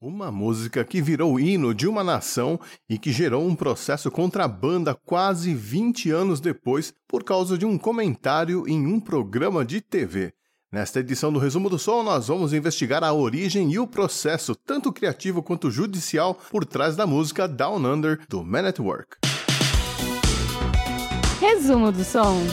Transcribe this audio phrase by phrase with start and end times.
[0.00, 4.48] Uma música que virou hino de uma nação e que gerou um processo contra a
[4.48, 10.32] banda quase 20 anos depois por causa de um comentário em um programa de TV.
[10.70, 14.92] Nesta edição do Resumo do Som, nós vamos investigar a origem e o processo, tanto
[14.92, 19.16] criativo quanto judicial, por trás da música Down Under do Man at Work.
[21.40, 22.46] Resumo do Som.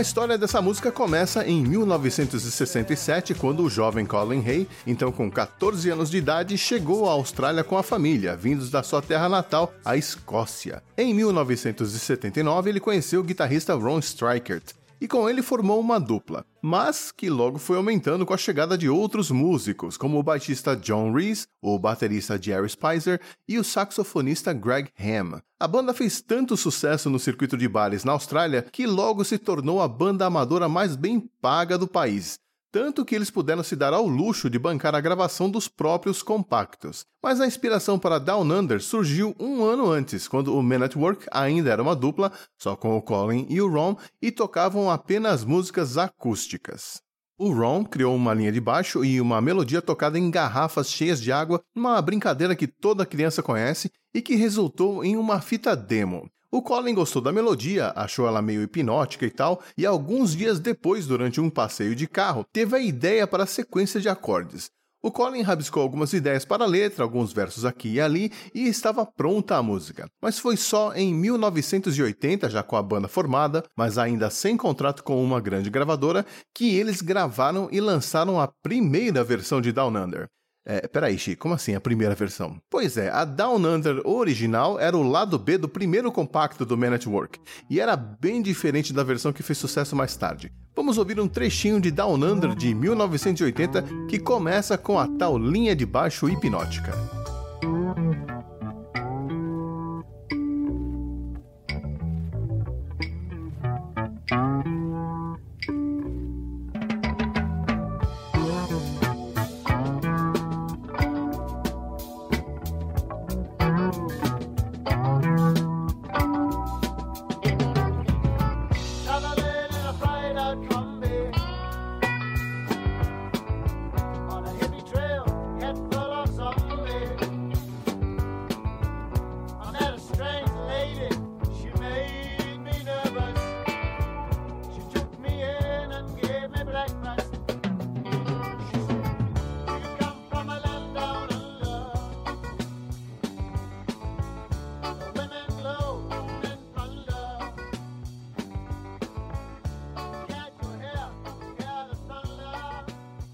[0.00, 5.90] A história dessa música começa em 1967, quando o jovem Colin Hay, então com 14
[5.90, 9.98] anos de idade, chegou à Austrália com a família, vindos da sua terra natal, a
[9.98, 10.82] Escócia.
[10.96, 17.10] Em 1979, ele conheceu o guitarrista Ron Strikert, e com ele formou uma dupla, mas
[17.10, 21.46] que logo foi aumentando com a chegada de outros músicos, como o baixista John Reese,
[21.62, 25.40] o baterista Jerry Spicer e o saxofonista Greg Ham.
[25.58, 29.80] A banda fez tanto sucesso no circuito de bares na Austrália que logo se tornou
[29.80, 32.38] a banda amadora mais bem paga do país
[32.72, 37.04] tanto que eles puderam se dar ao luxo de bancar a gravação dos próprios compactos.
[37.22, 41.26] Mas a inspiração para Down Under surgiu um ano antes, quando o Men at Work
[41.30, 45.98] ainda era uma dupla, só com o Colin e o Ron, e tocavam apenas músicas
[45.98, 47.02] acústicas.
[47.38, 51.32] O Ron criou uma linha de baixo e uma melodia tocada em garrafas cheias de
[51.32, 56.30] água, uma brincadeira que toda criança conhece e que resultou em uma fita demo.
[56.52, 61.06] O Colin gostou da melodia, achou ela meio hipnótica e tal, e alguns dias depois,
[61.06, 64.68] durante um passeio de carro, teve a ideia para a sequência de acordes.
[65.00, 69.06] O Colin rabiscou algumas ideias para a letra, alguns versos aqui e ali, e estava
[69.06, 70.08] pronta a música.
[70.20, 75.22] Mas foi só em 1980, já com a banda formada, mas ainda sem contrato com
[75.22, 80.28] uma grande gravadora, que eles gravaram e lançaram a primeira versão de Down Under.
[80.64, 82.60] É, peraí, Chico, como assim a primeira versão?
[82.68, 86.94] Pois é, a Down Under original era o lado B do primeiro compacto do Man
[86.94, 90.52] at Work, e era bem diferente da versão que fez sucesso mais tarde.
[90.76, 95.74] Vamos ouvir um trechinho de Down Under de 1980 que começa com a tal linha
[95.74, 97.19] de baixo hipnótica.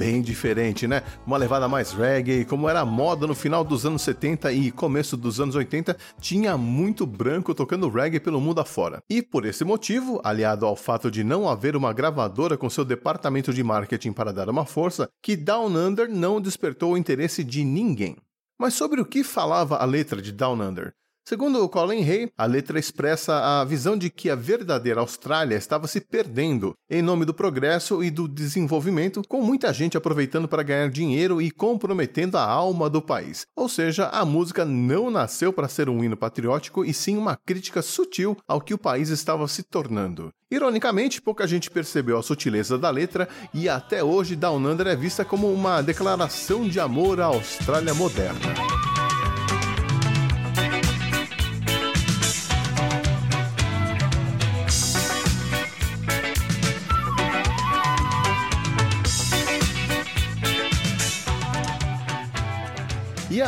[0.00, 1.02] Bem diferente, né?
[1.26, 5.38] Uma levada mais reggae, como era moda no final dos anos 70 e começo dos
[5.38, 9.02] anos 80, tinha muito branco tocando reggae pelo mundo afora.
[9.10, 13.52] E por esse motivo, aliado ao fato de não haver uma gravadora com seu departamento
[13.52, 18.16] de marketing para dar uma força, que Down Under não despertou o interesse de ninguém.
[18.58, 20.94] Mas sobre o que falava a letra de Down Under?
[21.24, 26.00] Segundo Colin Hay, a letra expressa a visão de que a verdadeira Austrália estava se
[26.00, 31.40] perdendo em nome do progresso e do desenvolvimento, com muita gente aproveitando para ganhar dinheiro
[31.40, 33.46] e comprometendo a alma do país.
[33.54, 37.80] Ou seja, a música não nasceu para ser um hino patriótico e sim uma crítica
[37.80, 40.32] sutil ao que o país estava se tornando.
[40.50, 45.24] Ironicamente, pouca gente percebeu a sutileza da letra e até hoje Down Under é vista
[45.24, 48.79] como uma declaração de amor à Austrália moderna.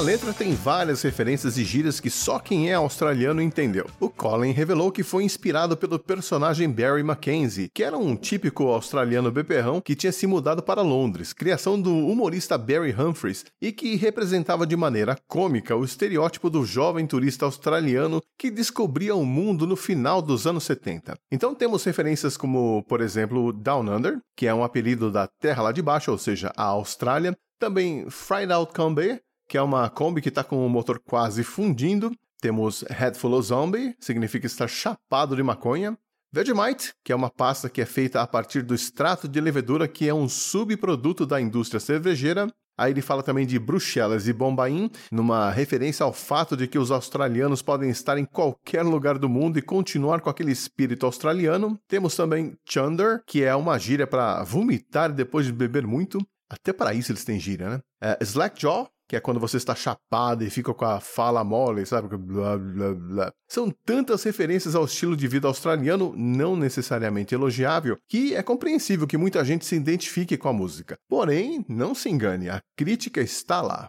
[0.00, 3.86] A letra tem várias referências e gírias que só quem é australiano entendeu.
[4.00, 9.30] O Colin revelou que foi inspirado pelo personagem Barry Mackenzie, que era um típico australiano
[9.30, 14.66] beberrão que tinha se mudado para Londres, criação do humorista Barry Humphries, e que representava
[14.66, 20.22] de maneira cômica o estereótipo do jovem turista australiano que descobria o mundo no final
[20.22, 21.14] dos anos 70.
[21.30, 25.72] Então temos referências como, por exemplo, Down Under, que é um apelido da terra lá
[25.72, 29.20] de baixo, ou seja, a Austrália, também Fried Out Combe,
[29.50, 32.12] que é uma Kombi que está com o motor quase fundindo.
[32.40, 35.98] Temos Head Full of Zombie, significa estar chapado de maconha.
[36.32, 40.08] Vegemite, que é uma pasta que é feita a partir do extrato de levedura, que
[40.08, 42.46] é um subproduto da indústria cervejeira.
[42.78, 46.92] Aí ele fala também de Bruxelas e Bombaim, numa referência ao fato de que os
[46.92, 51.76] australianos podem estar em qualquer lugar do mundo e continuar com aquele espírito australiano.
[51.88, 56.24] Temos também Chunder, que é uma gíria para vomitar depois de beber muito.
[56.48, 57.80] Até para isso eles têm gíria, né?
[58.00, 62.16] É, Slackjaw, que é quando você está chapado e fica com a fala mole, sabe?
[62.16, 63.32] Blá, blá, blá.
[63.48, 69.16] São tantas referências ao estilo de vida australiano, não necessariamente elogiável, que é compreensível que
[69.16, 70.96] muita gente se identifique com a música.
[71.08, 73.88] Porém, não se engane, a crítica está lá.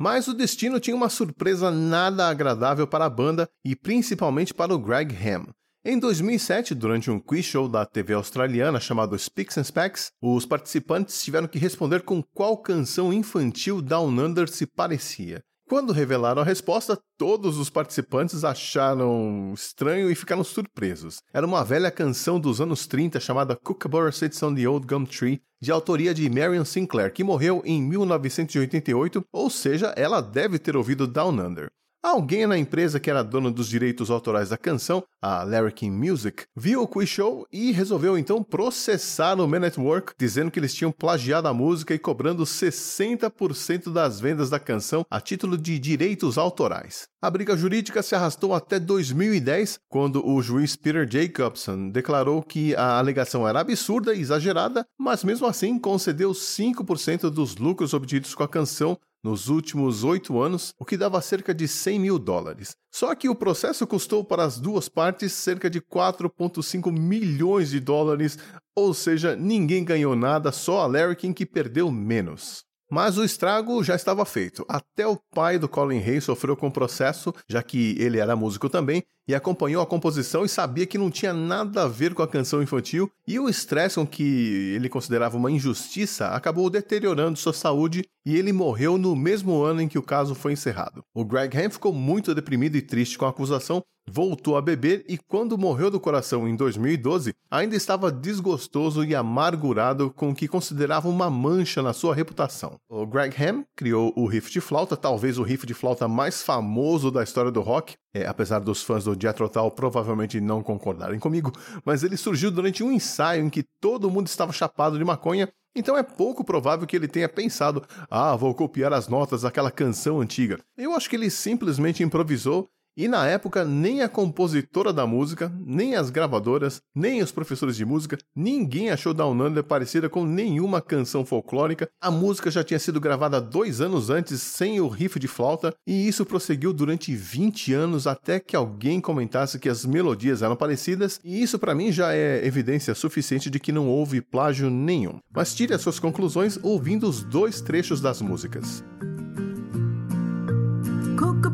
[0.00, 4.78] Mas o destino tinha uma surpresa nada agradável para a banda e principalmente para o
[4.78, 5.46] Greg Ham.
[5.88, 11.22] Em 2007, durante um quiz show da TV australiana chamado Speaks and Specs, os participantes
[11.22, 15.44] tiveram que responder com qual canção infantil Down Under se parecia.
[15.68, 21.20] Quando revelaram a resposta, todos os participantes acharam estranho e ficaram surpresos.
[21.32, 25.40] Era uma velha canção dos anos 30 chamada Kookaburra Sits on the Old Gum Tree,
[25.62, 31.06] de autoria de Marion Sinclair, que morreu em 1988, ou seja, ela deve ter ouvido
[31.06, 31.70] Down Under.
[32.06, 36.82] Alguém na empresa que era dona dos direitos autorais da canção, a Larry Music, viu
[36.82, 41.48] o quiz show e resolveu então processar o Man Network, dizendo que eles tinham plagiado
[41.48, 47.08] a música e cobrando 60% das vendas da canção a título de direitos autorais.
[47.20, 53.00] A briga jurídica se arrastou até 2010, quando o juiz Peter Jacobson declarou que a
[53.00, 58.48] alegação era absurda e exagerada, mas mesmo assim concedeu 5% dos lucros obtidos com a
[58.48, 62.76] canção nos últimos oito anos, o que dava cerca de 100 mil dólares.
[62.94, 68.38] Só que o processo custou para as duas partes cerca de 4,5 milhões de dólares,
[68.76, 72.65] ou seja, ninguém ganhou nada, só a Larry que perdeu menos.
[72.90, 74.64] Mas o estrago já estava feito.
[74.68, 78.68] Até o pai do Colin Hay sofreu com o processo, já que ele era músico
[78.68, 82.28] também, e acompanhou a composição e sabia que não tinha nada a ver com a
[82.28, 88.04] canção infantil, e o estresse com que ele considerava uma injustiça acabou deteriorando sua saúde
[88.24, 91.02] e ele morreu no mesmo ano em que o caso foi encerrado.
[91.14, 95.18] O Greg Ham ficou muito deprimido e triste com a acusação, voltou a beber e,
[95.18, 101.08] quando morreu do coração em 2012, ainda estava desgostoso e amargurado com o que considerava
[101.08, 102.78] uma mancha na sua reputação.
[102.88, 107.10] O Greg Ham criou o riff de flauta, talvez o riff de flauta mais famoso
[107.10, 111.52] da história do rock, é, apesar dos fãs do Jethro Tull provavelmente não concordarem comigo,
[111.84, 115.94] mas ele surgiu durante um ensaio em que todo mundo estava chapado de maconha então
[115.94, 120.58] é pouco provável que ele tenha pensado: ah, vou copiar as notas daquela canção antiga.
[120.76, 125.94] Eu acho que ele simplesmente improvisou e na época, nem a compositora da música, nem
[125.96, 131.24] as gravadoras, nem os professores de música, ninguém achou Down Under parecida com nenhuma canção
[131.24, 131.88] folclórica.
[132.00, 136.08] A música já tinha sido gravada dois anos antes, sem o riff de flauta, e
[136.08, 141.42] isso prosseguiu durante 20 anos até que alguém comentasse que as melodias eram parecidas, e
[141.42, 145.18] isso para mim já é evidência suficiente de que não houve plágio nenhum.
[145.34, 148.82] Mas tire as suas conclusões ouvindo os dois trechos das músicas.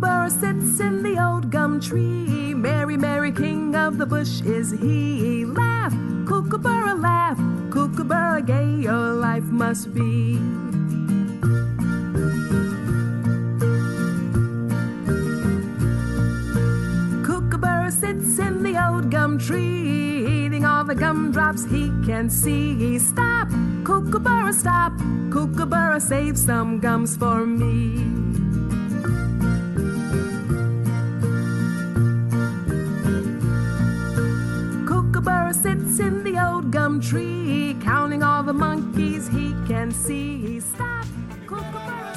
[0.02, 2.54] Kookaburra sits in the old gum tree.
[2.54, 5.44] Merry, merry king of the bush is he.
[5.44, 5.93] Laugh,
[6.26, 7.38] Kookaburra, laugh.
[7.70, 10.38] Kookaburra, gay your life must be.
[17.22, 22.98] Kookaburra sits in the old gum tree, eating all the gumdrops he can see.
[22.98, 23.50] Stop,
[23.84, 24.93] Kookaburra, stop.
[25.31, 28.22] Kookaburra, save some gums for me.
[38.52, 40.60] The monkeys he can see.
[40.60, 41.06] Stop,
[41.46, 42.11] kookaburra,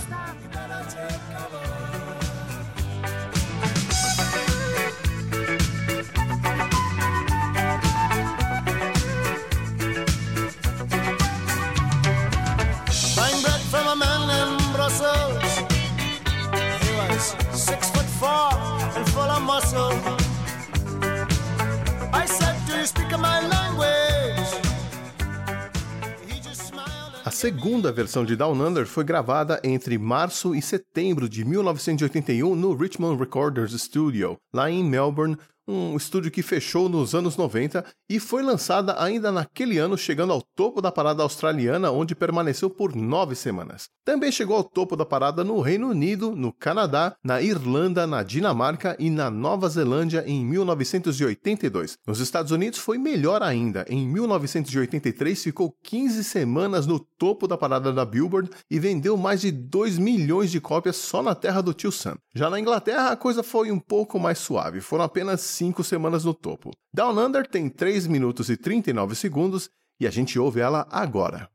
[27.46, 33.20] segunda versão de Down Under foi gravada entre março e setembro de 1981 no Richmond
[33.20, 35.38] Recorders Studio, lá em Melbourne,
[35.68, 40.42] um estúdio que fechou nos anos 90 e foi lançada ainda naquele ano, chegando ao
[40.42, 43.90] topo da parada australiana, onde permaneceu por nove semanas.
[44.04, 48.96] Também chegou ao topo da parada no Reino Unido, no Canadá, na Irlanda, na Dinamarca
[49.00, 51.98] e na Nova Zelândia em 1982.
[52.06, 53.86] Nos Estados Unidos foi melhor ainda.
[53.90, 59.52] Em 1983 ficou 15 semanas no topo da parada da Billboard e vendeu mais de
[59.52, 62.18] 2 milhões de cópias só na terra do tio Sam.
[62.34, 66.34] Já na Inglaterra a coisa foi um pouco mais suave, foram apenas 5 semanas no
[66.34, 66.72] topo.
[66.94, 69.70] Down Under tem 3 minutos e 39 segundos
[70.00, 71.50] e a gente ouve ela agora.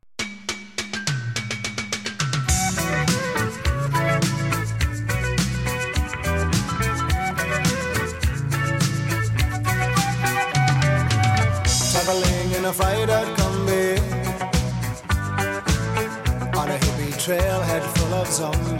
[17.21, 18.80] Trailhead full of zombies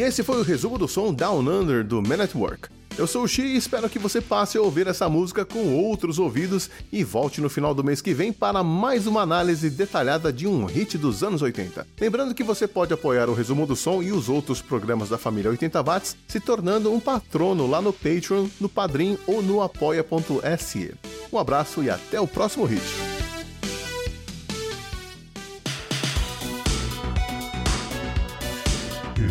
[0.00, 2.70] E esse foi o resumo do som Down Under do Man at Work.
[2.96, 6.18] Eu sou o Xi e espero que você passe a ouvir essa música com outros
[6.18, 10.46] ouvidos e volte no final do mês que vem para mais uma análise detalhada de
[10.46, 11.86] um hit dos anos 80.
[12.00, 15.50] Lembrando que você pode apoiar o resumo do som e os outros programas da família
[15.50, 20.94] 80 watts se tornando um patrono lá no Patreon, no Padrim ou no apoia.se.
[21.30, 23.09] Um abraço e até o próximo hit.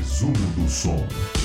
[0.09, 1.38] Resumo do som.